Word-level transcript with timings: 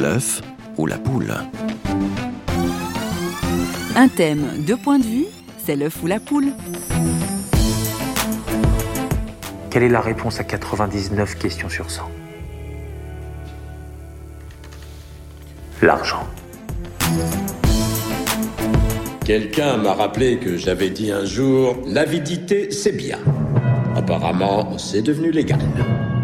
L'œuf 0.00 0.40
ou 0.78 0.86
la 0.86 0.96
poule 0.96 1.34
Un 3.94 4.08
thème, 4.08 4.46
deux 4.66 4.78
points 4.78 4.98
de 4.98 5.04
vue, 5.04 5.26
c'est 5.62 5.76
l'œuf 5.76 6.02
ou 6.02 6.06
la 6.06 6.18
poule. 6.18 6.52
Quelle 9.68 9.82
est 9.82 9.90
la 9.90 10.00
réponse 10.00 10.40
à 10.40 10.44
99 10.44 11.34
questions 11.34 11.68
sur 11.68 11.90
100 11.90 12.10
L'argent. 15.82 16.26
Quelqu'un 19.26 19.76
m'a 19.76 19.92
rappelé 19.92 20.38
que 20.38 20.56
j'avais 20.56 20.88
dit 20.88 21.12
un 21.12 21.26
jour 21.26 21.76
L'avidité, 21.86 22.70
c'est 22.70 22.96
bien. 22.96 23.18
Apparemment, 23.94 24.78
c'est 24.78 25.02
devenu 25.02 25.30
légal. 25.30 25.60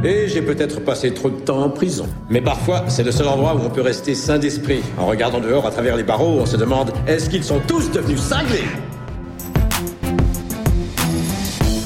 Et 0.04 0.28
j'ai 0.28 0.42
peut-être 0.42 0.80
passé 0.80 1.14
trop 1.14 1.30
de 1.30 1.40
temps 1.40 1.62
en 1.62 1.70
prison. 1.70 2.06
Mais 2.28 2.40
parfois, 2.40 2.84
c'est 2.88 3.02
le 3.02 3.10
seul 3.10 3.28
endroit 3.28 3.54
où 3.54 3.60
on 3.60 3.70
peut 3.70 3.80
rester 3.80 4.14
sain 4.14 4.38
d'esprit. 4.38 4.82
En 4.98 5.06
regardant 5.06 5.40
dehors 5.40 5.66
à 5.66 5.70
travers 5.70 5.96
les 5.96 6.02
barreaux, 6.02 6.38
on 6.38 6.46
se 6.46 6.56
demande 6.56 6.92
est-ce 7.06 7.30
qu'ils 7.30 7.44
sont 7.44 7.60
tous 7.66 7.90
devenus 7.90 8.20
cinglés? 8.20 8.64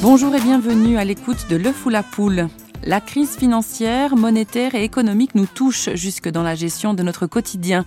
Bonjour 0.02 0.34
et 0.34 0.40
bienvenue 0.40 0.98
à 0.98 1.04
l'écoute 1.04 1.46
de 1.48 1.56
L'œuf 1.56 1.86
ou 1.86 1.88
la 1.88 2.02
poule. 2.02 2.48
La 2.82 3.00
crise 3.00 3.36
financière, 3.36 4.16
monétaire 4.16 4.74
et 4.74 4.84
économique 4.84 5.34
nous 5.34 5.46
touche 5.46 5.90
jusque 5.94 6.30
dans 6.30 6.42
la 6.42 6.54
gestion 6.54 6.94
de 6.94 7.02
notre 7.02 7.26
quotidien. 7.26 7.84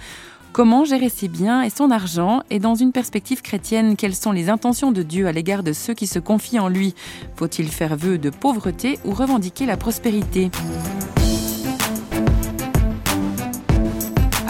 Comment 0.54 0.86
gérer 0.86 1.10
ses 1.10 1.30
biens 1.30 1.64
et 1.64 1.72
son 1.72 1.90
argent 1.90 2.44
Et 2.52 2.60
dans 2.60 2.76
une 2.76 2.92
perspective 2.92 3.42
chrétienne, 3.42 3.96
quelles 3.96 4.14
sont 4.14 4.32
les 4.32 4.50
intentions 4.50 4.92
de 4.92 5.02
Dieu 5.02 5.26
à 5.26 5.32
l'égard 5.32 5.64
de 5.64 5.74
ceux 5.74 5.96
qui 5.96 6.06
se 6.06 6.20
confient 6.20 6.60
en 6.60 6.68
lui? 6.68 6.94
Faut-il 7.36 7.70
faire 7.70 7.98
vœu 7.98 8.20
de 8.20 8.30
pauvreté 8.30 9.00
ou 9.04 9.14
revendiquer 9.14 9.66
la 9.66 9.78
prospérité? 9.78 10.52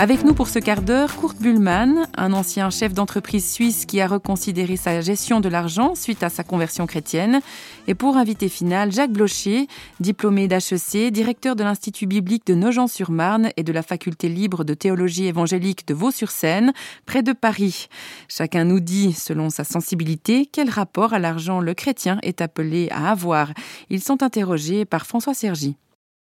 Avec 0.03 0.25
nous 0.25 0.33
pour 0.33 0.49
ce 0.49 0.59
quart 0.59 0.81
d'heure, 0.81 1.15
Kurt 1.15 1.37
Bullmann, 1.37 2.09
un 2.17 2.33
ancien 2.33 2.69
chef 2.69 2.93
d'entreprise 2.93 3.49
suisse 3.49 3.85
qui 3.85 4.01
a 4.01 4.07
reconsidéré 4.07 4.75
sa 4.75 4.99
gestion 4.99 5.39
de 5.39 5.47
l'argent 5.47 5.95
suite 5.95 6.23
à 6.23 6.29
sa 6.29 6.43
conversion 6.43 6.85
chrétienne. 6.85 7.39
Et 7.87 7.95
pour 7.95 8.17
invité 8.17 8.49
final, 8.49 8.91
Jacques 8.91 9.13
Blocher, 9.13 9.65
diplômé 10.01 10.49
d'HEC, 10.49 11.09
directeur 11.09 11.55
de 11.55 11.63
l'Institut 11.63 12.05
biblique 12.05 12.45
de 12.45 12.53
Nogent-sur-Marne 12.53 13.51
et 13.55 13.63
de 13.63 13.71
la 13.71 13.81
faculté 13.81 14.27
libre 14.27 14.65
de 14.65 14.73
théologie 14.73 15.27
évangélique 15.27 15.87
de 15.87 15.93
Vaux-sur-Seine, 15.93 16.73
près 17.05 17.23
de 17.23 17.31
Paris. 17.31 17.87
Chacun 18.27 18.65
nous 18.65 18.81
dit, 18.81 19.13
selon 19.13 19.49
sa 19.49 19.63
sensibilité, 19.63 20.49
quel 20.51 20.69
rapport 20.69 21.13
à 21.13 21.19
l'argent 21.19 21.61
le 21.61 21.73
chrétien 21.73 22.19
est 22.23 22.41
appelé 22.41 22.89
à 22.91 23.09
avoir. 23.09 23.53
Ils 23.89 24.03
sont 24.03 24.21
interrogés 24.21 24.83
par 24.83 25.05
François 25.05 25.33
Sergi. 25.33 25.77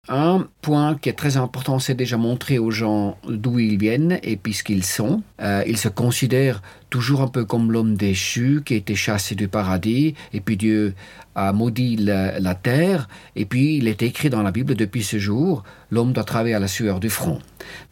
Un 0.09 0.49
point 0.63 0.97
qui 0.97 1.11
est 1.11 1.13
très 1.13 1.37
important, 1.37 1.79
c'est 1.79 1.95
déjà 1.95 2.17
montrer 2.17 2.59
aux 2.59 2.73
gens 2.73 3.17
d'où 3.23 3.61
ils 3.61 3.79
viennent 3.79 4.19
et 4.25 4.37
puis 4.37 4.53
ce 4.53 4.65
qu'ils 4.65 4.85
sont. 4.85 5.23
Euh, 5.41 5.63
ils 5.65 5.77
se 5.77 5.87
considèrent 5.87 6.61
toujours 6.91 7.21
un 7.21 7.29
peu 7.29 7.45
comme 7.45 7.71
l'homme 7.71 7.95
déchu 7.95 8.63
qui 8.65 8.75
a 8.75 8.79
été 8.79 8.97
chassé 8.97 9.37
du 9.37 9.47
paradis 9.47 10.17
et 10.33 10.41
puis 10.41 10.57
Dieu 10.57 10.95
a 11.37 11.53
maudit 11.53 11.95
la, 11.95 12.55
terre 12.57 13.09
et 13.37 13.45
puis 13.45 13.77
il 13.77 13.87
est 13.87 14.03
écrit 14.03 14.29
dans 14.29 14.43
la 14.43 14.51
Bible 14.51 14.75
depuis 14.75 15.05
ce 15.05 15.21
jour, 15.21 15.63
l'homme 15.93 16.13
doit 16.13 16.25
travailler 16.25 16.57
à 16.57 16.59
la 16.59 16.67
sueur 16.67 16.99
du 16.99 17.09
front. 17.09 17.39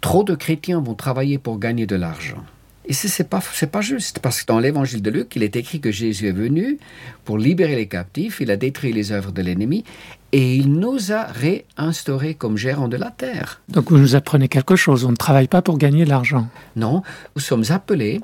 Trop 0.01 0.25
de 0.25 0.35
chrétiens 0.35 0.81
vont 0.81 0.97
travailler 0.97 1.39
pour 1.39 1.61
gagner 1.61 1.87
de 1.87 1.95
l'argent. 1.95 2.43
Et 2.87 2.93
ce 2.93 3.23
n'est 3.23 3.29
pas, 3.29 3.41
pas 3.71 3.81
juste, 3.83 4.19
parce 4.19 4.43
que 4.43 4.47
dans 4.47 4.59
l'évangile 4.59 5.01
de 5.01 5.11
Luc, 5.11 5.37
il 5.37 5.45
est 5.45 5.55
écrit 5.55 5.81
que 5.81 5.93
Jésus 5.93 6.27
est 6.27 6.33
venu 6.33 6.79
pour 7.25 7.39
libérer 7.39 7.77
les 7.77 7.87
captifs, 7.87 8.41
il 8.41 8.51
a 8.51 8.57
détruit 8.57 8.93
les 8.93 9.13
œuvres 9.13 9.31
de 9.31 9.43
l'ennemi, 9.43 9.85
et 10.33 10.57
il 10.57 10.73
nous 10.73 11.13
a 11.13 11.25
réinstaurés 11.25 12.35
comme 12.35 12.57
gérants 12.57 12.89
de 12.89 12.97
la 12.97 13.11
terre. 13.11 13.61
Donc 13.69 13.91
vous 13.91 13.99
nous 13.99 14.15
apprenez 14.15 14.49
quelque 14.49 14.77
chose, 14.77 15.05
on 15.05 15.11
ne 15.11 15.17
travaille 15.17 15.49
pas 15.49 15.63
pour 15.63 15.79
gagner 15.79 16.05
de 16.05 16.09
l'argent. 16.09 16.47
Non, 16.77 17.03
nous 17.35 17.43
sommes 17.43 17.65
appelés 17.71 18.21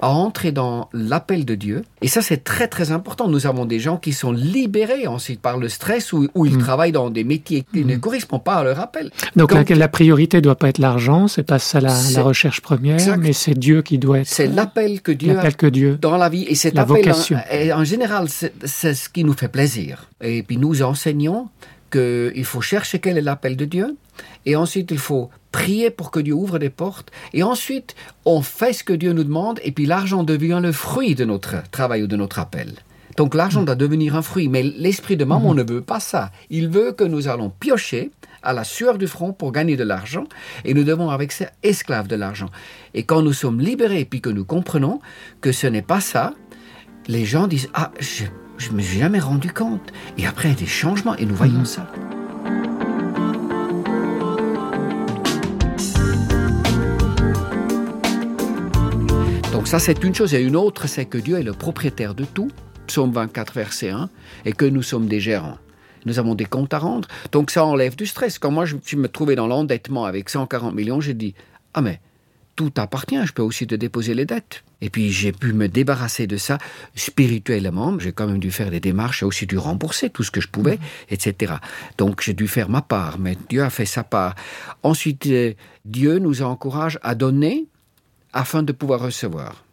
à 0.00 0.10
entrer 0.10 0.52
dans 0.52 0.88
l'appel 0.92 1.44
de 1.44 1.54
Dieu, 1.54 1.84
et 2.00 2.08
ça 2.08 2.22
c'est 2.22 2.44
très 2.44 2.68
très 2.68 2.92
important. 2.92 3.28
Nous 3.28 3.46
avons 3.46 3.66
des 3.66 3.78
gens 3.78 3.96
qui 3.96 4.12
sont 4.12 4.32
libérés 4.32 5.06
ensuite 5.06 5.40
par 5.40 5.58
le 5.58 5.68
stress 5.68 6.12
ou, 6.12 6.28
ou 6.34 6.46
ils 6.46 6.56
mmh. 6.56 6.62
travaillent 6.62 6.92
dans 6.92 7.10
des 7.10 7.24
métiers 7.24 7.64
qui 7.72 7.84
mmh. 7.84 7.88
ne 7.88 7.96
correspondent 7.96 8.44
pas 8.44 8.56
à 8.56 8.64
leur 8.64 8.80
appel. 8.80 9.10
Donc 9.36 9.52
la, 9.52 9.62
la, 9.62 9.88
priorité 9.88 10.38
ne 10.38 10.42
doit 10.42 10.56
pas 10.56 10.68
être 10.68 10.78
l'argent, 10.78 11.28
c'est 11.28 11.42
pas 11.42 11.58
ça 11.58 11.80
la, 11.80 11.94
la 12.14 12.22
recherche 12.22 12.60
première, 12.60 12.94
exact. 12.94 13.18
mais 13.18 13.32
c'est 13.32 13.54
Dieu 13.54 13.82
qui 13.82 13.98
doit 13.98 14.20
être... 14.20 14.28
C'est 14.28 14.46
l'appel 14.46 15.02
que 15.02 15.12
Dieu 15.12 15.38
a 15.38 15.50
que 15.50 15.66
Dieu, 15.66 15.98
dans 16.00 16.16
la 16.16 16.28
vie, 16.28 16.44
et 16.44 16.54
cet 16.54 16.74
la 16.74 16.82
appel 16.82 16.96
vocation. 16.96 17.38
En, 17.52 17.80
en 17.80 17.84
général 17.84 18.28
c'est 18.28 18.94
ce 18.94 19.08
qui 19.08 19.24
nous 19.24 19.34
fait 19.34 19.48
plaisir. 19.48 20.08
Et 20.22 20.42
puis 20.42 20.56
nous 20.56 20.82
enseignons 20.82 21.48
qu'il 21.90 22.44
faut 22.44 22.60
chercher 22.60 22.98
quel 22.98 23.18
est 23.18 23.22
l'appel 23.22 23.56
de 23.56 23.64
Dieu, 23.64 23.96
et 24.46 24.56
ensuite 24.56 24.90
il 24.90 24.98
faut 24.98 25.30
prier 25.52 25.90
pour 25.90 26.10
que 26.10 26.20
Dieu 26.20 26.34
ouvre 26.34 26.58
des 26.58 26.70
portes, 26.70 27.10
et 27.32 27.42
ensuite 27.42 27.94
on 28.24 28.42
fait 28.42 28.72
ce 28.72 28.84
que 28.84 28.92
Dieu 28.92 29.12
nous 29.12 29.24
demande, 29.24 29.60
et 29.62 29.72
puis 29.72 29.86
l'argent 29.86 30.22
devient 30.22 30.60
le 30.62 30.72
fruit 30.72 31.14
de 31.14 31.24
notre 31.24 31.68
travail 31.70 32.02
ou 32.02 32.06
de 32.06 32.16
notre 32.16 32.38
appel. 32.38 32.74
Donc 33.16 33.34
l'argent 33.34 33.62
doit 33.62 33.74
devenir 33.74 34.16
un 34.16 34.22
fruit, 34.22 34.48
mais 34.48 34.62
l'esprit 34.62 35.16
de 35.16 35.24
maman 35.24 35.54
ne 35.54 35.62
veut 35.62 35.82
pas 35.82 36.00
ça. 36.00 36.30
Il 36.48 36.68
veut 36.68 36.92
que 36.92 37.04
nous 37.04 37.28
allons 37.28 37.50
piocher 37.50 38.12
à 38.42 38.52
la 38.52 38.64
sueur 38.64 38.96
du 38.96 39.06
front 39.06 39.32
pour 39.32 39.52
gagner 39.52 39.76
de 39.76 39.84
l'argent, 39.84 40.24
et 40.64 40.74
nous 40.74 40.84
devons 40.84 41.10
avec 41.10 41.32
ça 41.32 41.46
esclaves 41.62 42.06
de 42.06 42.16
l'argent. 42.16 42.48
Et 42.94 43.02
quand 43.02 43.22
nous 43.22 43.32
sommes 43.32 43.60
libérés, 43.60 44.04
puis 44.04 44.20
que 44.20 44.30
nous 44.30 44.44
comprenons 44.44 45.00
que 45.40 45.52
ce 45.52 45.66
n'est 45.66 45.82
pas 45.82 46.00
ça, 46.00 46.34
les 47.08 47.24
gens 47.24 47.46
disent 47.46 47.68
Ah, 47.74 47.90
je 47.98 48.24
je 48.60 48.72
me 48.72 48.82
suis 48.82 48.98
jamais 48.98 49.18
rendu 49.18 49.50
compte. 49.50 49.92
Et 50.18 50.26
après, 50.26 50.48
il 50.48 50.52
y 50.52 50.54
a 50.54 50.60
des 50.60 50.66
changements 50.66 51.16
et 51.16 51.24
nous 51.24 51.34
voyons 51.34 51.64
ça. 51.64 51.90
Donc 59.52 59.66
ça, 59.66 59.78
c'est 59.78 60.04
une 60.04 60.14
chose. 60.14 60.34
Et 60.34 60.42
une 60.42 60.56
autre, 60.56 60.86
c'est 60.86 61.06
que 61.06 61.18
Dieu 61.18 61.38
est 61.38 61.42
le 61.42 61.52
propriétaire 61.52 62.14
de 62.14 62.24
tout. 62.24 62.50
Psaume 62.86 63.12
24, 63.12 63.54
verset 63.54 63.90
1. 63.90 64.10
Et 64.44 64.52
que 64.52 64.66
nous 64.66 64.82
sommes 64.82 65.06
des 65.06 65.20
gérants. 65.20 65.58
Nous 66.04 66.18
avons 66.18 66.34
des 66.34 66.44
comptes 66.44 66.74
à 66.74 66.78
rendre. 66.78 67.08
Donc 67.32 67.50
ça 67.50 67.64
enlève 67.64 67.96
du 67.96 68.06
stress. 68.06 68.38
Quand 68.38 68.50
moi, 68.50 68.66
je 68.66 68.96
me 68.96 69.08
trouvais 69.08 69.36
dans 69.36 69.46
l'endettement 69.46 70.04
avec 70.04 70.28
140 70.28 70.74
millions, 70.74 71.00
j'ai 71.00 71.14
dit, 71.14 71.34
ah 71.72 71.80
mais 71.80 72.00
tout 72.60 72.72
appartient, 72.76 73.16
je 73.24 73.32
peux 73.32 73.40
aussi 73.40 73.66
te 73.66 73.74
déposer 73.74 74.12
les 74.12 74.26
dettes. 74.26 74.64
Et 74.82 74.90
puis 74.90 75.10
j'ai 75.10 75.32
pu 75.32 75.54
me 75.54 75.66
débarrasser 75.66 76.26
de 76.26 76.36
ça 76.36 76.58
spirituellement. 76.94 77.98
J'ai 77.98 78.12
quand 78.12 78.26
même 78.26 78.38
dû 78.38 78.50
faire 78.50 78.70
des 78.70 78.80
démarches, 78.80 79.22
et 79.22 79.24
aussi 79.24 79.46
dû 79.46 79.56
rembourser 79.56 80.10
tout 80.10 80.22
ce 80.22 80.30
que 80.30 80.42
je 80.42 80.48
pouvais, 80.48 80.76
mmh. 80.76 81.14
etc. 81.14 81.54
Donc 81.96 82.20
j'ai 82.20 82.34
dû 82.34 82.46
faire 82.46 82.68
ma 82.68 82.82
part, 82.82 83.18
mais 83.18 83.38
Dieu 83.48 83.62
a 83.62 83.70
fait 83.70 83.86
sa 83.86 84.04
part. 84.04 84.34
Ensuite, 84.82 85.24
euh, 85.28 85.54
Dieu 85.86 86.18
nous 86.18 86.42
encourage 86.42 86.98
à 87.02 87.14
donner 87.14 87.64
afin 88.34 88.62
de 88.62 88.72
pouvoir 88.72 89.00
recevoir. 89.00 89.64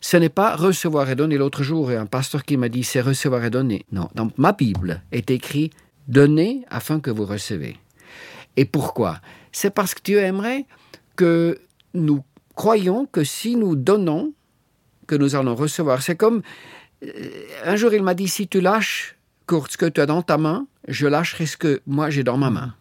Ce 0.00 0.16
n'est 0.16 0.28
pas 0.28 0.54
recevoir 0.54 1.10
et 1.10 1.16
donner. 1.16 1.38
L'autre 1.38 1.64
jour, 1.64 1.90
un 1.90 2.06
pasteur 2.06 2.44
qui 2.44 2.56
m'a 2.56 2.68
dit 2.68 2.84
c'est 2.84 3.00
recevoir 3.00 3.44
et 3.44 3.50
donner. 3.50 3.86
Non, 3.90 4.08
dans 4.14 4.30
ma 4.36 4.52
Bible 4.52 5.02
est 5.10 5.32
écrit 5.32 5.70
donnez 6.06 6.64
afin 6.70 7.00
que 7.00 7.10
vous 7.10 7.26
recevez. 7.26 7.76
Et 8.56 8.66
pourquoi? 8.66 9.20
C'est 9.50 9.70
parce 9.70 9.96
que 9.96 10.02
Dieu 10.04 10.20
aimerait 10.20 10.64
que 11.16 11.58
nous 11.92 12.22
croyons 12.56 13.06
que 13.06 13.22
si 13.22 13.54
nous 13.54 13.76
donnons, 13.76 14.32
que 15.06 15.14
nous 15.14 15.36
allons 15.36 15.54
recevoir. 15.54 16.02
C'est 16.02 16.16
comme, 16.16 16.42
euh, 17.04 17.12
un 17.64 17.76
jour 17.76 17.94
il 17.94 18.02
m'a 18.02 18.14
dit, 18.14 18.26
si 18.26 18.48
tu 18.48 18.60
lâches 18.60 19.16
ce 19.48 19.76
que 19.76 19.86
tu 19.86 20.00
as 20.00 20.06
dans 20.06 20.22
ta 20.22 20.38
main, 20.38 20.66
je 20.88 21.06
lâcherai 21.06 21.46
ce 21.46 21.56
que 21.56 21.80
moi 21.86 22.10
j'ai 22.10 22.24
dans 22.24 22.36
ma 22.36 22.50
main. 22.50 22.74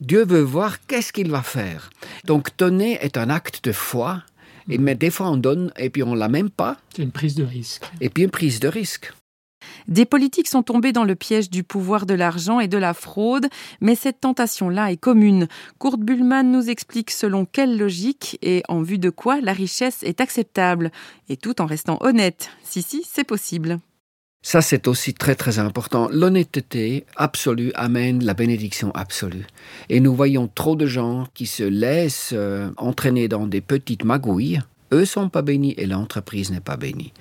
Dieu 0.00 0.24
veut 0.24 0.40
voir 0.40 0.86
qu'est-ce 0.86 1.12
qu'il 1.12 1.30
va 1.30 1.42
faire. 1.42 1.90
Donc 2.24 2.56
donner 2.56 2.98
est 3.02 3.18
un 3.18 3.28
acte 3.28 3.64
de 3.64 3.72
foi, 3.72 4.22
et, 4.70 4.78
mais 4.78 4.94
des 4.94 5.10
fois 5.10 5.30
on 5.30 5.36
donne 5.36 5.72
et 5.76 5.90
puis 5.90 6.02
on 6.02 6.14
l'a 6.14 6.28
même 6.28 6.50
pas. 6.50 6.78
C'est 6.96 7.02
une 7.02 7.10
prise 7.10 7.34
de 7.34 7.44
risque. 7.44 7.84
Et 8.00 8.08
puis 8.08 8.24
une 8.24 8.30
prise 8.30 8.60
de 8.60 8.68
risque. 8.68 9.12
Des 9.86 10.04
politiques 10.04 10.48
sont 10.48 10.62
tombés 10.62 10.92
dans 10.92 11.04
le 11.04 11.14
piège 11.14 11.50
du 11.50 11.64
pouvoir 11.64 12.06
de 12.06 12.14
l'argent 12.14 12.60
et 12.60 12.68
de 12.68 12.78
la 12.78 12.94
fraude, 12.94 13.46
mais 13.80 13.94
cette 13.94 14.20
tentation-là 14.20 14.92
est 14.92 14.96
commune. 14.96 15.48
Kurt 15.80 16.00
Bullmann 16.00 16.50
nous 16.50 16.70
explique 16.70 17.10
selon 17.10 17.44
quelle 17.44 17.78
logique 17.78 18.38
et 18.42 18.62
en 18.68 18.82
vue 18.82 18.98
de 18.98 19.10
quoi 19.10 19.40
la 19.40 19.52
richesse 19.52 20.02
est 20.02 20.20
acceptable, 20.20 20.90
et 21.28 21.36
tout 21.36 21.60
en 21.60 21.66
restant 21.66 21.98
honnête. 22.00 22.50
Si, 22.62 22.82
si, 22.82 23.06
c'est 23.08 23.24
possible. 23.24 23.80
Ça, 24.42 24.62
c'est 24.62 24.86
aussi 24.86 25.14
très 25.14 25.34
très 25.34 25.58
important. 25.58 26.08
L'honnêteté 26.10 27.04
absolue 27.16 27.72
amène 27.74 28.24
la 28.24 28.34
bénédiction 28.34 28.92
absolue. 28.94 29.46
Et 29.88 30.00
nous 30.00 30.14
voyons 30.14 30.48
trop 30.48 30.76
de 30.76 30.86
gens 30.86 31.26
qui 31.34 31.46
se 31.46 31.64
laissent 31.64 32.30
euh, 32.32 32.70
entraîner 32.76 33.26
dans 33.28 33.46
des 33.46 33.60
petites 33.60 34.04
magouilles. 34.04 34.60
Eux 34.92 35.04
sont 35.04 35.28
pas 35.28 35.42
bénis 35.42 35.74
et 35.76 35.86
l'entreprise 35.86 36.50
n'est 36.50 36.60
pas 36.60 36.76
bénie. 36.76 37.12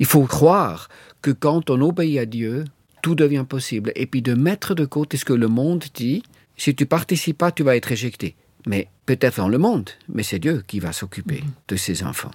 Il 0.00 0.06
faut 0.06 0.24
croire 0.24 0.88
que 1.22 1.30
quand 1.30 1.70
on 1.70 1.80
obéit 1.80 2.18
à 2.18 2.26
Dieu, 2.26 2.64
tout 3.02 3.14
devient 3.14 3.44
possible. 3.48 3.92
Et 3.96 4.06
puis 4.06 4.22
de 4.22 4.34
mettre 4.34 4.74
de 4.74 4.84
côté 4.84 5.16
ce 5.16 5.24
que 5.24 5.32
le 5.32 5.48
monde 5.48 5.84
dit, 5.94 6.22
si 6.56 6.74
tu 6.74 6.86
participes 6.86 7.38
pas, 7.38 7.52
tu 7.52 7.62
vas 7.62 7.76
être 7.76 7.92
éjecté. 7.92 8.36
Mais 8.66 8.88
peut-être 9.06 9.38
dans 9.38 9.48
le 9.48 9.58
monde, 9.58 9.88
mais 10.12 10.22
c'est 10.22 10.38
Dieu 10.38 10.62
qui 10.66 10.80
va 10.80 10.92
s'occuper 10.92 11.42
de 11.68 11.76
ses 11.76 12.02
enfants. 12.04 12.30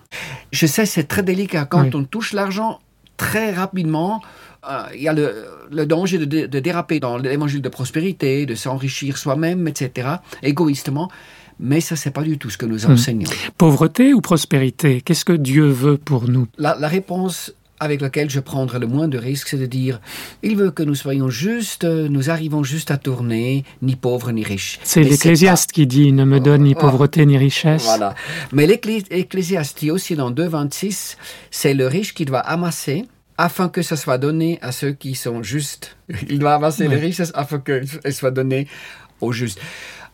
Je 0.52 0.66
sais, 0.66 0.88
c'est 0.88 1.04
très 1.04 1.22
délicat. 1.22 1.66
Quand 1.66 1.84
oui. 1.84 1.92
on 1.94 2.04
touche 2.04 2.34
l'argent, 2.34 2.80
très 3.18 3.52
rapidement, 3.52 4.22
euh, 4.68 4.84
il 4.96 5.04
y 5.04 5.08
a 5.08 5.14
le, 5.14 5.86
danger 5.86 6.18
de, 6.18 6.60
déraper 6.60 7.00
dans 7.00 7.18
l'évangile 7.18 7.62
de 7.62 7.70
prospérité, 7.70 8.48
de 8.48 8.56
s'enrichir 8.56 9.18
soi-même, 9.18 9.68
etc., 9.68 10.16
égoïstement. 10.42 11.12
Mais 11.60 11.80
ça, 11.80 11.96
c'est 11.96 12.12
pas 12.12 12.24
du 12.24 12.38
tout 12.38 12.50
ce 12.50 12.58
que 12.58 12.66
nous 12.66 12.88
hmm. 12.88 12.92
enseignons. 12.92 13.30
Pauvreté 13.58 14.14
ou 14.14 14.20
prospérité 14.20 15.02
Qu'est-ce 15.02 15.24
que 15.24 15.34
Dieu 15.34 15.68
veut 15.68 15.98
pour 15.98 16.28
nous? 16.28 16.48
La, 16.58 16.76
la 16.78 16.88
réponse 16.88 17.54
avec 17.86 18.02
laquelle 18.02 18.30
je 18.30 18.40
prendrai 18.40 18.80
le 18.80 18.88
moins 18.88 19.08
de 19.08 19.18
risques, 19.18 19.48
c'est 19.48 19.58
de 19.58 19.66
dire 19.66 20.02
il 20.44 20.58
veut 20.58 20.72
que 20.72 20.84
nous 20.84 20.96
soyons 20.96 21.30
justes, 21.30 21.86
nous 21.86 22.30
arrivons 22.30 22.64
juste 22.64 22.92
à 22.92 22.98
tourner, 22.98 23.64
ni 23.82 23.96
pauvres 23.96 24.32
ni 24.32 24.44
riches. 24.44 24.80
C'est 24.84 25.04
l'Ecclésiaste 25.04 25.72
qui 25.72 25.88
dit 25.88 26.12
ne 26.12 26.26
me 26.26 26.40
donne 26.40 26.64
ni 26.64 26.74
oh, 26.76 26.82
pauvreté 26.82 27.26
ni 27.26 27.38
richesse. 27.38 27.84
Voilà. 27.86 28.16
Mais 28.52 28.68
l'Ecclésiaste 28.68 29.80
dit 29.80 29.92
aussi 29.92 30.16
dans 30.16 30.32
2.26 30.32 31.16
c'est 31.52 31.74
le 31.74 31.88
riche 31.88 32.14
qui 32.14 32.26
doit 32.26 32.40
amasser 32.40 33.06
afin 33.38 33.70
que 33.70 33.82
ça 33.82 33.96
soit 33.96 34.18
donné 34.18 34.60
à 34.62 34.72
ceux 34.72 34.92
qui 34.92 35.16
sont 35.16 35.44
justes. 35.44 35.98
Il 36.30 36.40
doit 36.40 36.56
amasser 36.56 36.88
les 36.88 36.98
richesses 36.98 37.32
afin 37.36 37.60
qu'elles 37.60 37.88
soient 38.12 38.32
données 38.32 38.68
aux 39.22 39.32
justes. 39.32 39.60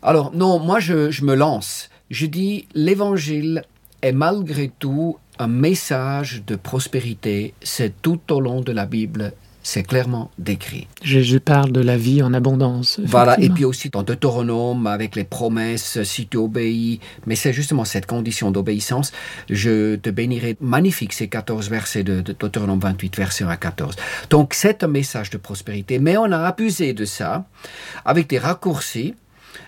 Alors 0.01 0.31
non, 0.33 0.59
moi 0.59 0.79
je, 0.79 1.11
je 1.11 1.23
me 1.23 1.35
lance. 1.35 1.89
Je 2.09 2.25
dis 2.25 2.67
l'évangile 2.73 3.63
est 4.01 4.11
malgré 4.11 4.71
tout 4.79 5.17
un 5.41 5.47
message 5.47 6.43
de 6.45 6.55
prospérité. 6.55 7.53
C'est 7.61 8.01
tout 8.01 8.21
au 8.31 8.39
long 8.39 8.61
de 8.61 8.71
la 8.71 8.85
Bible. 8.85 9.33
C'est 9.63 9.83
clairement 9.83 10.31
décrit. 10.39 10.87
Jésus 11.03 11.39
parle 11.39 11.71
de 11.71 11.81
la 11.81 11.95
vie 11.95 12.23
en 12.23 12.33
abondance. 12.33 12.99
Voilà, 13.03 13.39
et 13.39 13.49
puis 13.49 13.63
aussi 13.63 13.89
dans 13.89 14.01
Deutéronome, 14.01 14.87
avec 14.87 15.15
les 15.15 15.23
promesses, 15.23 16.01
si 16.01 16.25
tu 16.25 16.37
obéis, 16.37 16.99
mais 17.27 17.35
c'est 17.35 17.53
justement 17.53 17.85
cette 17.85 18.07
condition 18.07 18.49
d'obéissance. 18.49 19.11
Je 19.49 19.97
te 19.97 20.09
bénirai. 20.09 20.57
Magnifique, 20.61 21.13
ces 21.13 21.27
14 21.27 21.69
versets 21.69 22.03
de, 22.03 22.21
de 22.21 22.33
Deutéronome 22.33 22.79
28, 22.79 23.17
verset 23.17 23.43
1 23.43 23.49
à 23.49 23.57
14. 23.57 23.95
Donc 24.31 24.55
c'est 24.55 24.83
un 24.83 24.87
message 24.87 25.29
de 25.29 25.37
prospérité, 25.37 25.99
mais 25.99 26.17
on 26.17 26.31
a 26.31 26.39
abusé 26.39 26.93
de 26.93 27.05
ça 27.05 27.45
avec 28.03 28.27
des 28.27 28.39
raccourcis 28.39 29.13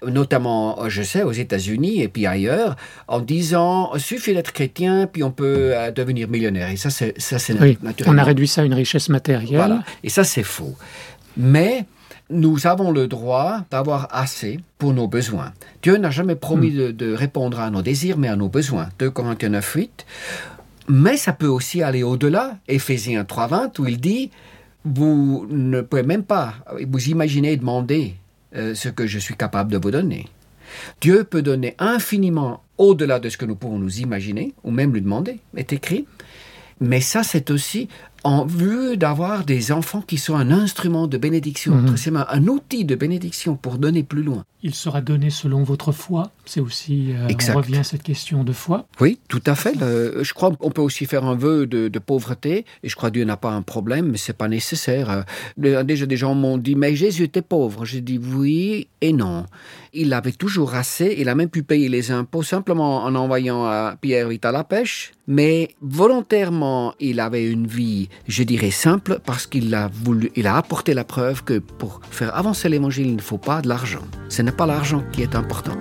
notamment, 0.08 0.90
je 0.90 1.04
sais, 1.04 1.24
aux 1.24 1.32
États-Unis 1.32 2.02
et 2.02 2.08
puis 2.08 2.26
ailleurs, 2.26 2.76
en 3.08 3.20
disant 3.20 3.92
suffit 3.98 4.34
d'être 4.34 4.52
chrétien, 4.52 5.08
puis 5.08 5.24
on 5.24 5.32
peut 5.32 5.72
euh, 5.74 5.92
devenir 5.92 6.28
millionnaire. 6.28 6.70
Et 6.70 6.78
ça, 6.78 6.90
c'est 6.90 7.14
oui, 7.62 7.78
On 8.06 8.18
a 8.18 8.24
réduit 8.24 8.48
ça 8.48 8.62
à 8.62 8.66
une 8.66 8.74
richesse 8.74 9.10
matérielle. 9.10 9.56
Voilà. 9.56 9.84
Et 10.04 10.10
ça, 10.10 10.24
c'est 10.24 10.44
faux. 10.44 10.76
Mais 11.38 11.86
nous 12.30 12.68
avons 12.68 12.92
le 12.92 13.08
droit 13.08 13.62
d'avoir 13.70 14.08
assez 14.12 14.60
pour 14.78 14.94
nos 14.94 15.08
besoins. 15.08 15.54
Dieu 15.82 15.98
n'a 15.98 16.10
jamais 16.10 16.36
promis 16.36 16.72
hmm. 16.72 16.92
de, 16.92 17.14
répondre 17.14 17.60
à 17.60 17.70
nos 17.70 17.82
désirs, 17.82 18.18
mais 18.18 18.28
à 18.28 18.36
nos 18.36 18.50
besoins. 18.50 18.90
2 19.00 19.10
Corinthiens 19.10 19.50
9, 19.50 19.74
8. 19.74 20.06
Mais 20.90 21.18
ça 21.18 21.32
peut 21.32 21.48
aussi 21.48 21.82
aller 21.82 22.04
au-delà. 22.04 22.58
Éphésiens 22.68 23.24
3, 23.24 23.48
20, 23.48 23.80
où 23.80 23.88
il 23.88 24.00
dit 24.00 24.32
vous 24.86 25.48
ne 25.50 25.82
pouvez 25.82 26.04
même 26.04 26.24
pas 26.24 26.56
vous 26.90 27.08
imaginer 27.08 27.56
demander 27.56 28.16
euh, 28.56 28.76
ce 28.76 28.90
que 28.90 29.08
je 29.08 29.20
suis 29.20 29.36
capable 29.36 29.72
de 29.72 29.78
vous 29.78 29.92
donner. 29.92 30.28
Dieu 31.02 31.24
peut 31.24 31.42
donner 31.42 31.76
infiniment 31.80 32.64
au-delà 32.78 33.20
de 33.20 33.30
ce 33.30 33.38
que 33.38 33.46
nous 33.46 33.56
pouvons 33.56 33.78
nous 33.78 34.00
imaginer, 34.00 34.54
ou 34.64 34.72
même 34.72 34.94
lui 34.94 35.02
demander, 35.02 35.40
est 35.56 35.74
écrit. 35.74 36.08
Mais 36.80 37.02
ça, 37.02 37.24
c'est 37.24 37.52
aussi 37.52 37.88
en 38.24 38.46
vue 38.46 38.98
d'avoir 38.98 39.44
des 39.44 39.72
enfants 39.72 40.02
qui 40.02 40.18
sont 40.18 40.36
un 40.36 40.52
instrument 40.52 41.08
de 41.08 41.18
bénédiction 41.18 41.74
entre 41.74 41.98
ses 41.98 42.12
mains, 42.12 42.26
un 42.30 42.48
outil 42.48 42.86
de 42.86 42.96
bénédiction 42.96 43.56
pour 43.56 43.78
donner 43.78 44.04
plus 44.04 44.24
loin. 44.24 44.46
Il 44.66 44.74
sera 44.74 45.02
donné 45.02 45.30
selon 45.30 45.64
votre 45.64 45.92
foi. 45.92 46.32
C'est 46.46 46.62
aussi, 46.62 47.12
euh, 47.12 47.28
on 47.50 47.58
revient 47.58 47.78
à 47.78 47.84
cette 47.84 48.04
question 48.04 48.46
de 48.46 48.54
foi. 48.54 48.88
Oui, 49.02 49.20
tout 49.28 49.42
à 49.46 49.56
fait. 49.56 49.74
je 49.78 50.34
crois 50.34 50.56
qu'on 50.56 50.72
peut 50.72 50.82
aussi 50.82 51.06
faire 51.06 51.26
un 51.26 51.36
vœu 51.36 51.68
de, 51.68 52.00
pauvreté, 52.00 52.66
et 52.82 52.90
je 52.90 52.96
crois 52.96 53.10
que 53.10 53.16
Dieu 53.16 53.26
n'a 53.26 53.36
pas 53.36 53.52
un 53.52 53.62
problème, 53.62 54.10
mais 54.12 54.18
c'est 54.18 54.38
pas 54.38 54.48
nécessaire. 54.48 55.26
Euh, 55.60 55.84
déjà, 55.84 56.06
des 56.06 56.18
gens 56.18 56.34
m'ont 56.34 56.58
dit, 56.58 56.76
mais 56.76 56.96
Jésus 56.96 57.24
était 57.24 57.42
pauvre. 57.42 57.84
J'ai 57.84 58.02
dit 58.02 58.20
oui 58.20 58.88
et 59.02 59.12
non. 59.12 59.46
Il 59.92 60.14
avait 60.14 60.32
toujours 60.32 60.76
assez, 60.76 61.16
il 61.18 61.28
a 61.28 61.36
même 61.36 61.50
pu 61.50 61.64
payer 61.64 61.90
les 61.90 62.12
impôts 62.12 62.44
simplement 62.44 63.04
en 63.04 63.14
envoyant 63.16 63.66
à 63.66 63.96
Pierre 64.00 64.30
vite 64.30 64.46
à 64.46 64.52
la 64.52 64.64
pêche, 64.64 65.12
mais 65.28 65.70
volontairement, 65.82 66.94
il 67.00 67.20
avait 67.20 67.50
une 67.50 67.68
vie 67.68 68.10
je 68.28 68.44
dirais 68.44 68.72
simple, 68.72 69.20
parce 69.26 69.48
qu'il 69.48 69.74
a 69.76 69.88
voulu, 69.88 70.32
il 70.36 70.48
a 70.48 70.58
apporté 70.58 70.94
la 70.94 71.04
preuve 71.04 71.44
que 71.44 71.60
pour 71.60 72.02
faire 72.10 72.36
avancer 72.36 72.70
l'évangile, 72.70 73.08
il 73.08 73.16
ne 73.16 73.22
faut 73.22 73.38
pas 73.38 73.62
de 73.62 73.68
l'argent. 73.68 74.04
Ce 74.30 74.42
n'est 74.42 74.52
pas 74.52 74.66
l'argent 74.66 75.04
qui 75.12 75.22
est 75.22 75.36
important. 75.36 75.78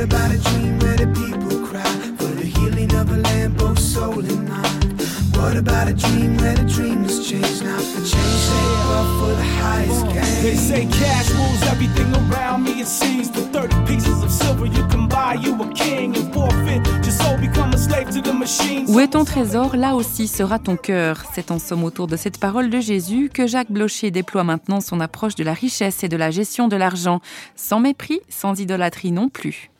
What 0.00 0.14
about 0.14 0.30
a 0.32 0.38
dream 0.38 0.78
where 0.78 0.96
the 0.96 1.08
people 1.08 1.58
cry 1.66 1.94
for 2.16 2.32
the 2.40 2.46
healing 2.46 2.90
of 2.94 3.12
a 3.12 3.16
land, 3.16 3.58
both 3.58 3.78
soul 3.78 4.18
and 4.18 4.48
mind? 4.48 5.02
What 5.36 5.58
about 5.58 5.88
a 5.88 5.92
dream 5.92 6.38
where 6.38 6.54
the 6.54 6.64
dream 6.64 7.04
has 7.04 7.28
changed? 7.28 7.62
Now? 7.62 7.76
The 7.76 8.00
change 8.08 8.42
they 8.48 8.66
up 8.96 9.08
for 9.20 9.34
the 9.36 9.48
highest 9.60 10.06
gain. 10.06 10.42
They 10.42 10.56
say 10.56 10.86
cash 10.86 11.28
rules 11.32 11.62
everything 11.64 12.10
around 12.16 12.64
me. 12.64 12.80
It 12.80 12.86
seems 12.86 13.28
for 13.28 13.42
30 13.52 13.76
pieces 13.84 14.22
of 14.22 14.30
silver 14.30 14.64
you 14.64 14.88
can 14.88 15.06
buy 15.06 15.34
you 15.34 15.52
a 15.62 15.68
king 15.74 16.16
and 16.16 16.32
forfeit 16.32 16.80
your 17.04 17.12
soul 17.12 17.36
become 17.36 17.74
a 17.74 17.76
slave 17.76 18.08
to 18.08 18.22
the 18.22 18.32
machine. 18.32 18.86
Où 18.88 19.00
est 19.00 19.08
ton 19.08 19.26
trésor? 19.26 19.76
Là 19.76 19.96
aussi 19.96 20.28
sera 20.28 20.58
ton 20.58 20.76
cœur. 20.76 21.24
C'est 21.34 21.50
en 21.50 21.58
somme 21.58 21.84
autour 21.84 22.06
de 22.06 22.16
cette 22.16 22.38
parole 22.38 22.70
de 22.70 22.80
Jésus 22.80 23.28
que 23.28 23.46
Jacques 23.46 23.70
Blocher 23.70 24.10
déploie 24.10 24.44
maintenant 24.44 24.80
son 24.80 24.98
approche 24.98 25.34
de 25.34 25.44
la 25.44 25.52
richesse 25.52 26.02
et 26.04 26.08
de 26.08 26.16
la 26.16 26.30
gestion 26.30 26.68
de 26.68 26.76
l'argent, 26.76 27.20
sans 27.54 27.80
mépris, 27.80 28.20
sans 28.30 28.58
idolâtrie 28.58 29.12
non 29.12 29.28
plus. 29.28 29.70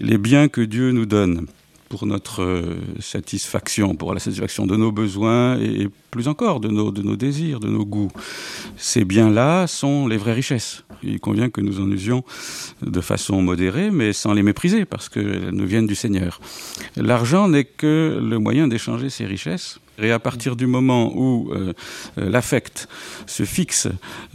Les 0.00 0.18
biens 0.18 0.48
que 0.48 0.60
Dieu 0.60 0.92
nous 0.92 1.06
donne 1.06 1.46
pour 1.88 2.06
notre 2.06 2.42
euh, 2.42 2.76
satisfaction, 3.00 3.94
pour 3.94 4.12
la 4.12 4.20
satisfaction 4.20 4.66
de 4.66 4.76
nos 4.76 4.90
besoins 4.90 5.58
et 5.60 5.88
plus 6.10 6.28
encore 6.28 6.60
de 6.60 6.68
nos, 6.68 6.90
de 6.90 7.02
nos 7.02 7.16
désirs, 7.16 7.60
de 7.60 7.68
nos 7.68 7.84
goûts. 7.84 8.10
Ces 8.76 9.04
biens-là 9.04 9.66
sont 9.66 10.08
les 10.08 10.16
vraies 10.16 10.32
richesses. 10.32 10.84
Il 11.02 11.20
convient 11.20 11.50
que 11.50 11.60
nous 11.60 11.80
en 11.80 11.90
usions 11.90 12.24
de 12.82 13.00
façon 13.00 13.40
modérée, 13.42 13.90
mais 13.90 14.12
sans 14.12 14.32
les 14.32 14.42
mépriser, 14.42 14.84
parce 14.84 15.08
qu'elles 15.08 15.50
nous 15.50 15.66
viennent 15.66 15.86
du 15.86 15.94
Seigneur. 15.94 16.40
L'argent 16.96 17.48
n'est 17.48 17.64
que 17.64 18.20
le 18.20 18.38
moyen 18.38 18.66
d'échanger 18.66 19.10
ces 19.10 19.26
richesses 19.26 19.78
et 19.98 20.10
à 20.10 20.18
partir 20.18 20.56
du 20.56 20.66
moment 20.66 21.12
où 21.14 21.50
euh, 21.52 21.72
euh, 22.18 22.30
l'affect 22.30 22.88
se 23.26 23.44
fixe, 23.44 23.88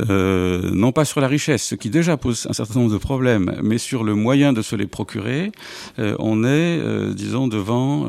euh, 0.10 0.72
non 0.74 0.92
pas 0.92 1.06
sur 1.06 1.22
la 1.22 1.28
richesse, 1.28 1.64
ce 1.64 1.76
qui 1.76 1.90
déjà 1.90 2.18
pose 2.18 2.48
un 2.50 2.54
certain 2.54 2.80
nombre 2.80 2.92
de 2.92 2.98
problèmes, 2.98 3.56
mais 3.62 3.78
sur 3.78 4.04
le 4.04 4.16
moyen 4.16 4.54
de 4.54 4.62
se 4.62 4.76
les 4.76 4.88
procurer, 4.88 5.52
on 5.98 6.44
est, 6.44 6.80
disons, 7.14 7.48
devant 7.48 8.08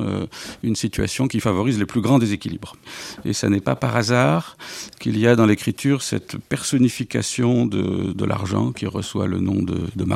une 0.63 0.77
situation 0.77 1.29
qui 1.29 1.41
favorise 1.41 1.79
les 1.79 1.87
plus 1.87 2.01
grands 2.01 2.19
déséquilibres. 2.19 2.77
Et 3.25 3.33
ça 3.33 3.49
n'est 3.49 3.61
pas 3.61 3.77
par 3.77 3.97
hasard 3.97 4.57
qu'il 5.01 5.19
y 5.19 5.27
a 5.27 5.37
dans 5.37 5.47
l'écriture 5.47 6.03
cette 6.03 6.37
personnification 6.39 7.67
de, 7.67 8.25
l'argent 8.25 8.73
qui 8.73 8.87
reçoit 8.87 9.27
le 9.27 9.41
nom 9.41 9.63
de, 9.63 9.81
de 9.97 10.07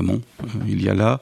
il 0.66 0.82
y 0.82 0.88
a 0.88 0.94
là, 0.94 1.20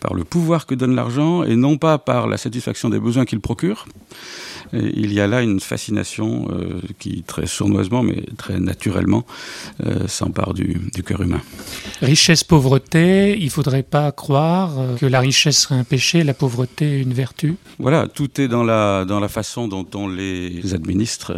par 0.00 0.14
le 0.14 0.24
pouvoir 0.24 0.66
que 0.66 0.74
donne 0.74 0.94
l'argent, 0.94 1.44
et 1.44 1.56
non 1.56 1.76
pas 1.76 1.98
par 1.98 2.26
la 2.26 2.36
satisfaction 2.36 2.88
des 2.88 2.98
besoins 2.98 3.24
qu'il 3.24 3.40
procure, 3.40 3.86
il 4.72 5.12
y 5.12 5.20
a 5.20 5.26
là 5.26 5.42
une 5.42 5.60
fascination 5.60 6.48
euh, 6.50 6.80
qui, 6.98 7.22
très 7.22 7.46
sournoisement, 7.46 8.02
mais 8.02 8.24
très 8.36 8.58
naturellement, 8.60 9.24
euh, 9.84 10.06
s'empare 10.08 10.54
du, 10.54 10.80
du 10.94 11.02
cœur 11.02 11.22
humain. 11.22 11.40
Richesse, 12.00 12.44
pauvreté, 12.44 13.36
il 13.38 13.46
ne 13.46 13.50
faudrait 13.50 13.82
pas 13.82 14.10
croire 14.12 14.78
euh, 14.78 14.96
que 14.96 15.06
la 15.06 15.20
richesse 15.20 15.62
serait 15.62 15.76
un 15.76 15.84
péché, 15.84 16.24
la 16.24 16.34
pauvreté 16.34 17.00
une 17.00 17.12
vertu 17.12 17.56
Voilà, 17.78 18.08
tout 18.08 18.40
est 18.40 18.48
dans 18.48 18.64
la, 18.64 19.04
dans 19.04 19.20
la 19.20 19.28
façon 19.28 19.68
dont 19.68 19.86
on 19.94 20.08
les 20.08 20.74
administre. 20.74 21.36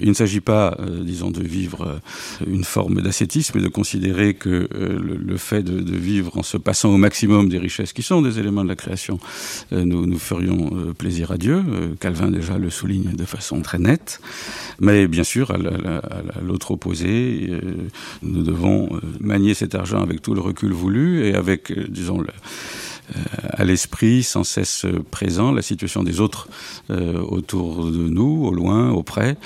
Il 0.00 0.08
ne 0.08 0.14
s'agit 0.14 0.40
pas, 0.40 0.76
disons, 1.02 1.30
de 1.30 1.42
vivre 1.42 2.00
une 2.46 2.64
forme 2.64 3.00
d'ascétisme 3.00 3.58
et 3.58 3.62
de 3.62 3.68
considérer 3.68 4.34
que 4.34 4.68
le, 4.72 5.16
le, 5.16 5.36
fait 5.36 5.62
de, 5.62 5.80
de, 5.80 5.96
vivre 5.96 6.36
en 6.36 6.42
se 6.42 6.56
passant 6.56 6.90
au 6.90 6.96
maximum 6.96 7.48
des 7.48 7.58
richesses 7.58 7.92
qui 7.92 8.02
sont 8.02 8.22
des 8.22 8.38
éléments 8.38 8.64
de 8.64 8.68
la 8.68 8.76
création, 8.76 9.18
nous, 9.72 10.06
nous 10.06 10.18
ferions 10.18 10.94
plaisir 10.98 11.32
à 11.32 11.38
Dieu. 11.38 11.62
Calvin 12.00 12.30
déjà 12.36 12.58
le 12.58 12.70
souligne 12.70 13.14
de 13.14 13.24
façon 13.24 13.60
très 13.62 13.78
nette. 13.78 14.20
Mais 14.80 15.08
bien 15.08 15.24
sûr, 15.24 15.50
à 15.50 16.40
l'autre 16.42 16.72
opposé, 16.72 17.48
euh, 17.50 17.60
nous 18.22 18.42
devons 18.42 18.88
euh, 18.92 19.00
manier 19.20 19.54
cet 19.54 19.74
argent 19.74 20.02
avec 20.02 20.22
tout 20.22 20.34
le 20.34 20.40
recul 20.40 20.72
voulu 20.72 21.26
et 21.26 21.34
avec, 21.34 21.70
euh, 21.70 21.86
disons, 21.88 22.22
à 23.50 23.64
l'esprit 23.64 24.22
sans 24.22 24.44
cesse 24.44 24.86
présent 25.10 25.52
la 25.52 25.62
situation 25.62 26.02
des 26.02 26.20
autres 26.20 26.48
euh, 26.90 27.20
autour 27.20 27.86
de 27.86 28.08
nous, 28.08 28.46
au 28.46 28.52
loin, 28.52 28.90
auprès, 28.90 29.36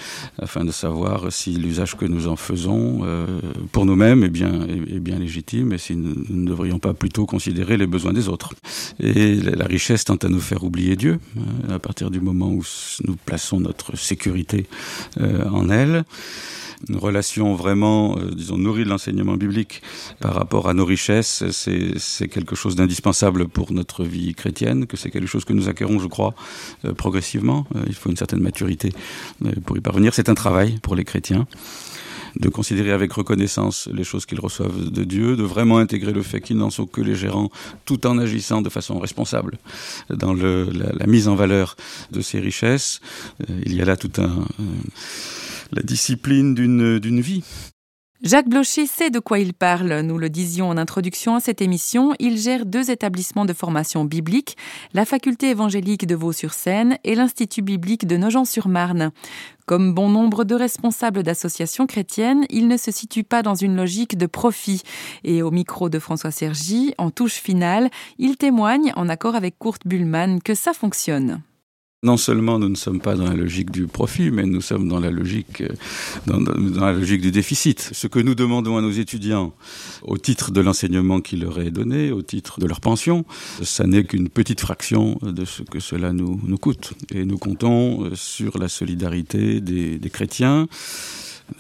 afin 0.41 0.65
de 0.65 0.73
savoir 0.73 1.33
si 1.33 1.53
l'usage 1.53 1.97
que 1.97 2.05
nous 2.05 2.29
en 2.29 2.37
faisons 2.37 3.01
euh, 3.05 3.27
pour 3.73 3.87
nous-mêmes 3.87 4.25
est 4.25 4.29
bien, 4.31 5.19
légitime 5.19 5.73
et 5.73 5.79
si 5.79 5.97
nous 5.97 6.15
ne 6.29 6.47
devrions 6.47 6.79
pas 6.79 6.95
plutôt 6.95 7.27
considérer 7.27 7.77
les 7.77 7.87
besoins 7.87 8.13
des 8.13 8.29
autres. 8.29 8.55
Et 8.99 9.35
la 9.37 9.67
richesse 9.67 10.05
tend 10.05 10.17
à 10.17 10.29
nous 10.29 10.41
faire 10.41 10.65
oublier 10.65 10.97
Dieu 10.97 11.19
à 11.69 11.79
partir 11.79 12.11
du 12.11 12.21
moment 12.21 12.49
où 12.49 12.63
nous 13.07 13.17
plaçons 13.17 13.61
notre 13.61 13.97
sécurité 13.97 14.67
euh, 15.21 15.49
en 15.49 15.71
elle 15.71 16.05
une 16.89 16.97
relation 16.97 17.55
vraiment, 17.55 18.17
euh, 18.19 18.31
disons, 18.31 18.57
nourrie 18.57 18.85
de 18.85 18.89
l'enseignement 18.89 19.37
biblique 19.37 19.83
par 20.21 20.35
rapport 20.35 20.69
à 20.69 20.75
nos 20.75 20.85
richesses, 20.85 21.45
c'est 21.51 22.29
quelque 22.29 22.55
chose 22.55 22.77
d'indispensable 22.77 23.49
pour 23.53 23.73
notre 23.73 24.05
vie 24.05 24.35
chrétienne, 24.35 24.87
que 24.87 24.97
c'est 24.97 25.11
quelque 25.11 25.27
chose 25.27 25.45
que 25.45 25.53
nous 25.53 25.69
acquérons, 25.69 25.99
je 25.99 26.07
crois, 26.07 26.35
euh, 26.85 26.95
progressivement. 26.95 27.67
Euh, 27.75 27.85
il 27.87 27.95
faut 27.95 28.11
une 28.11 28.17
certaine 28.17 28.41
maturité 28.41 28.93
euh, 29.45 29.53
pour 29.65 29.77
y 29.77 29.81
parvenir. 29.81 30.15
C'est 30.15 30.29
un 30.29 30.35
travail 30.35 30.79
pour 30.83 30.95
les 30.95 31.05
chrétiens 31.05 31.47
de 32.37 32.49
considérer 32.49 32.93
avec 32.93 33.13
reconnaissance 33.13 33.89
les 33.93 34.05
choses 34.05 34.25
qu'ils 34.25 34.39
reçoivent 34.39 34.89
de 34.89 35.03
Dieu, 35.03 35.37
de 35.37 35.43
vraiment 35.43 35.79
intégrer 35.79 36.13
le 36.13 36.23
fait 36.23 36.41
qu'ils 36.41 36.59
n'en 36.59 36.71
sont 36.71 36.87
que 36.87 37.01
les 37.01 37.17
gérants, 37.17 37.51
tout 37.85 38.07
en 38.07 38.19
agissant 38.19 38.63
de 38.63 38.69
façon 38.69 39.01
responsable 39.01 39.59
dans 40.11 40.33
la, 40.33 41.07
mise 41.09 41.27
en 41.27 41.35
valeur 41.35 41.77
de 42.13 42.21
ces 42.21 42.39
richesses. 42.39 43.01
Il 43.67 43.75
y 43.75 43.83
a 43.83 43.85
là 43.85 43.97
tout 43.97 44.13
un... 44.19 44.45
La 45.73 45.83
discipline 45.83 46.55
d'une 46.55 47.21
vie. 47.21 47.43
Jacques 48.23 48.51
Blocher 48.51 48.87
sait 48.87 49.09
de 49.09 49.19
quoi 49.19 49.39
il 49.39 49.55
parle. 49.55 50.01
Nous 50.01 50.19
le 50.19 50.29
disions 50.29 50.69
en 50.69 50.77
introduction 50.77 51.37
à 51.37 51.41
cette 51.41 51.63
émission, 51.63 52.13
il 52.19 52.37
gère 52.37 52.67
deux 52.67 52.91
établissements 52.91 53.47
de 53.47 53.55
formation 53.55 54.05
biblique, 54.05 54.59
la 54.93 55.07
faculté 55.07 55.49
évangélique 55.49 56.07
de 56.07 56.15
Vaux-sur-Seine 56.15 56.99
et 57.03 57.15
l'Institut 57.15 57.63
biblique 57.63 58.07
de 58.07 58.19
Nogent-sur-Marne. 58.19 59.13
Comme 59.65 59.95
bon 59.95 60.11
nombre 60.11 60.45
de 60.45 60.55
responsables 60.55 61.23
d'associations 61.23 61.87
chrétiennes, 61.87 62.45
il 62.51 62.69
ne 62.69 62.77
se 62.77 62.91
situe 62.91 63.25
pas 63.25 63.41
dans 63.41 63.55
une 63.55 63.75
logique 63.75 64.19
de 64.19 64.27
profit. 64.27 64.83
Et 65.25 65.41
au 65.41 65.51
micro 65.51 65.89
de 65.89 65.99
François 65.99 66.31
Sergi, 66.31 66.93
en 66.99 67.11
touche 67.11 67.37
finale, 67.37 67.89
il 68.19 68.37
témoigne, 68.37 68.93
en 68.97 69.09
accord 69.09 69.35
avec 69.35 69.59
Kurt 69.59 69.87
Bullmann, 69.87 70.43
que 70.43 70.55
ça 70.55 70.75
fonctionne. 70.75 71.41
Non 72.03 72.17
seulement 72.17 72.59
nous 72.59 72.71
ne 72.71 72.77
sommes 72.77 72.99
pas 72.99 73.15
dans 73.15 73.27
la 73.27 73.35
logique 73.35 73.71
du 73.71 73.87
profit, 73.87 74.31
mais 74.31 74.45
nous 74.45 74.63
sommes 74.63 74.89
dans 74.89 75.01
la 75.01 75.11
logique, 75.11 75.63
dans, 76.27 76.41
dans 76.41 76.87
la 76.87 76.95
logique 76.95 77.21
du 77.21 77.31
déficit. 77.31 77.91
Ce 77.93 78.07
que 78.07 78.19
nous 78.19 78.35
demandons 78.35 78.79
à 78.79 78.81
nos 78.81 78.91
étudiants 78.91 79.53
au 80.01 80.17
titre 80.17 80.51
de 80.51 80.63
l'enseignement 80.63 81.21
qui 81.21 81.37
leur 81.37 81.61
est 81.61 81.71
donné, 81.71 82.11
au 82.11 82.23
titre 82.23 82.59
de 82.59 82.65
leur 82.65 82.81
pension, 82.81 83.27
ça 83.63 83.87
n'est 83.87 84.05
qu'une 84.05 84.31
petite 84.31 84.63
fraction 84.63 85.19
de 85.21 85.45
ce 85.45 85.63
que 85.63 85.79
cela 85.79 86.15
nous, 86.15 86.39
coûte. 86.57 86.95
Et 87.11 87.27
nous 87.27 87.37
comptons 87.37 88.11
sur 88.15 88.57
la 88.57 88.69
solidarité 88.69 89.61
des 89.61 90.11
chrétiens 90.11 90.69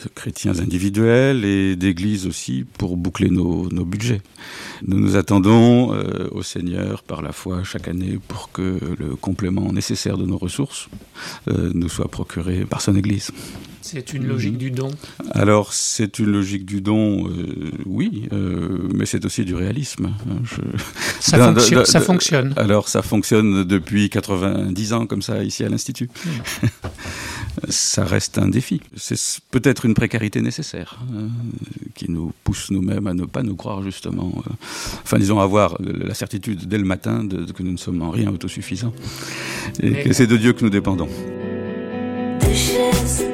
de 0.02 0.08
chrétiens 0.14 0.58
individuels 0.58 1.44
et 1.44 1.76
d'églises 1.76 2.26
aussi 2.26 2.64
pour 2.78 2.96
boucler 2.96 3.30
nos, 3.30 3.68
budgets. 3.84 4.22
Nous 4.86 4.98
nous 4.98 5.16
attendons 5.16 5.94
euh, 5.94 6.28
au 6.30 6.42
Seigneur 6.42 7.02
par 7.02 7.22
la 7.22 7.32
foi 7.32 7.64
chaque 7.64 7.88
année 7.88 8.18
pour 8.28 8.52
que 8.52 8.78
le 8.98 9.16
complément 9.16 9.72
nécessaire 9.72 10.16
de 10.16 10.26
nos 10.26 10.38
ressources 10.38 10.88
euh, 11.48 11.70
nous 11.74 11.88
soit 11.88 12.08
procuré 12.08 12.64
par 12.64 12.80
son 12.80 12.94
Église. 12.94 13.30
C'est 13.82 14.12
une 14.12 14.26
logique 14.26 14.58
du 14.58 14.70
don 14.70 14.90
Alors, 15.32 15.72
c'est 15.72 16.18
une 16.18 16.32
logique 16.32 16.64
du 16.64 16.80
don, 16.80 17.28
euh, 17.28 17.70
oui, 17.86 18.28
euh, 18.32 18.88
mais 18.94 19.06
c'est 19.06 19.24
aussi 19.24 19.44
du 19.44 19.54
réalisme. 19.54 20.10
Je... 20.44 20.60
Ça, 21.20 21.38
d'un, 21.38 21.54
fonctionne, 21.54 21.78
d'un, 21.78 21.84
ça 21.84 22.00
fonctionne. 22.00 22.54
Alors, 22.56 22.88
ça 22.88 23.02
fonctionne 23.02 23.64
depuis 23.64 24.10
90 24.10 24.92
ans, 24.92 25.06
comme 25.06 25.22
ça, 25.22 25.42
ici 25.42 25.64
à 25.64 25.68
l'Institut. 25.68 26.08
Mmh. 26.24 26.66
ça 27.68 28.04
reste 28.04 28.38
un 28.38 28.48
défi. 28.48 28.80
C'est 28.96 29.18
peut-être 29.50 29.84
une 29.84 29.94
précarité 29.94 30.40
nécessaire 30.40 30.98
euh, 31.14 31.28
qui 31.94 32.10
nous 32.10 32.32
pousse 32.44 32.70
nous-mêmes 32.70 33.06
à 33.06 33.14
ne 33.14 33.24
pas 33.24 33.42
nous 33.42 33.56
croire 33.56 33.82
justement, 33.82 34.32
euh, 34.46 34.50
enfin 35.02 35.18
disons 35.18 35.40
avoir 35.40 35.76
la 35.80 36.14
certitude 36.14 36.66
dès 36.66 36.78
le 36.78 36.84
matin 36.84 37.24
de, 37.24 37.44
de 37.44 37.52
que 37.52 37.62
nous 37.62 37.72
ne 37.72 37.76
sommes 37.76 38.02
en 38.02 38.10
rien 38.10 38.30
autosuffisants 38.30 38.94
et 39.82 39.90
Mais... 39.90 40.02
que 40.04 40.12
c'est 40.12 40.26
de 40.26 40.36
Dieu 40.36 40.52
que 40.52 40.64
nous 40.64 40.70
dépendons. 40.70 41.08
Des 42.40 43.29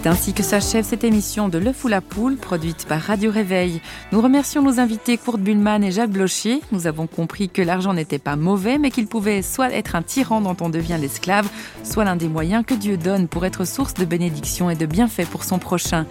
c'est 0.00 0.08
ainsi 0.08 0.32
que 0.32 0.44
s'achève 0.44 0.84
cette 0.84 1.02
émission 1.02 1.48
de 1.48 1.58
L'œuf 1.58 1.84
ou 1.84 1.88
la 1.88 2.00
poule, 2.00 2.36
produite 2.36 2.86
par 2.86 3.00
Radio 3.00 3.32
Réveil. 3.32 3.80
Nous 4.12 4.20
remercions 4.20 4.62
nos 4.62 4.78
invités 4.78 5.18
Kurt 5.18 5.40
Bullmann 5.40 5.82
et 5.82 5.90
Jacques 5.90 6.10
Blochier. 6.10 6.60
Nous 6.70 6.86
avons 6.86 7.08
compris 7.08 7.48
que 7.48 7.62
l'argent 7.62 7.94
n'était 7.94 8.20
pas 8.20 8.36
mauvais, 8.36 8.78
mais 8.78 8.92
qu'il 8.92 9.08
pouvait 9.08 9.42
soit 9.42 9.72
être 9.72 9.96
un 9.96 10.02
tyran 10.02 10.40
dont 10.40 10.56
on 10.60 10.68
devient 10.68 10.98
l'esclave, 11.00 11.48
soit 11.82 12.04
l'un 12.04 12.14
des 12.14 12.28
moyens 12.28 12.64
que 12.64 12.74
Dieu 12.74 12.96
donne 12.96 13.26
pour 13.26 13.44
être 13.44 13.66
source 13.66 13.94
de 13.94 14.04
bénédiction 14.04 14.70
et 14.70 14.76
de 14.76 14.86
bienfaits 14.86 15.28
pour 15.28 15.42
son 15.42 15.58
prochain. 15.58 16.06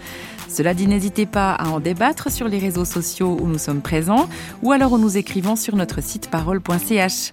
Cela 0.50 0.74
dit, 0.74 0.86
n'hésitez 0.86 1.24
pas 1.24 1.52
à 1.52 1.68
en 1.68 1.80
débattre 1.80 2.30
sur 2.30 2.48
les 2.48 2.58
réseaux 2.58 2.84
sociaux 2.84 3.38
où 3.40 3.46
nous 3.46 3.58
sommes 3.58 3.80
présents, 3.80 4.28
ou 4.62 4.72
alors 4.72 4.92
en 4.92 4.98
nous 4.98 5.16
écrivant 5.16 5.56
sur 5.56 5.76
notre 5.76 6.02
site 6.02 6.28
parole.ch. 6.28 7.30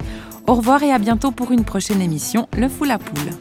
Au 0.48 0.54
revoir 0.54 0.84
et 0.84 0.94
à 0.94 1.00
bientôt 1.00 1.32
pour 1.32 1.52
une 1.52 1.66
prochaine 1.66 2.02
émission, 2.02 2.48
Le 2.58 2.70
Fou 2.70 2.86
la 2.86 2.98
Poule. 2.98 3.32